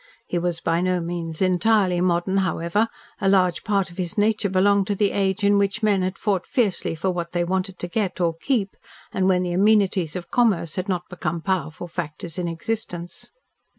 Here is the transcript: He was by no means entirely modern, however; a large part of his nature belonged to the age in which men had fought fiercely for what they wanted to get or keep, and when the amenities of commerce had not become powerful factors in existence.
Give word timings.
He 0.25 0.39
was 0.39 0.61
by 0.61 0.81
no 0.81 0.99
means 0.99 1.43
entirely 1.43 2.01
modern, 2.01 2.37
however; 2.37 2.87
a 3.19 3.29
large 3.29 3.63
part 3.63 3.91
of 3.91 3.99
his 3.99 4.17
nature 4.17 4.49
belonged 4.49 4.87
to 4.87 4.95
the 4.95 5.11
age 5.11 5.43
in 5.43 5.59
which 5.59 5.83
men 5.83 6.01
had 6.01 6.17
fought 6.17 6.47
fiercely 6.47 6.95
for 6.95 7.11
what 7.11 7.33
they 7.33 7.43
wanted 7.43 7.77
to 7.77 7.87
get 7.87 8.19
or 8.19 8.33
keep, 8.33 8.75
and 9.11 9.27
when 9.27 9.43
the 9.43 9.53
amenities 9.53 10.15
of 10.15 10.31
commerce 10.31 10.75
had 10.75 10.89
not 10.89 11.07
become 11.07 11.39
powerful 11.39 11.87
factors 11.87 12.39
in 12.39 12.47
existence. 12.47 13.31